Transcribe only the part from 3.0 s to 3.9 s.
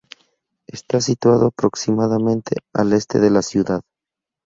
de la ciudad.